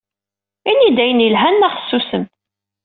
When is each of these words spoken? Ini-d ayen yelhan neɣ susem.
Ini-d 0.69 0.97
ayen 1.03 1.23
yelhan 1.25 1.55
neɣ 1.59 1.73
susem. 1.89 2.25